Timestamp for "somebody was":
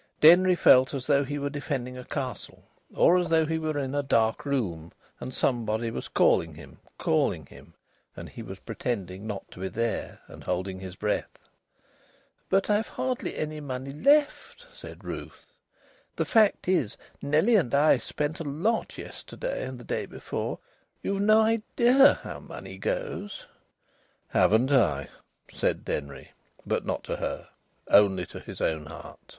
5.31-6.07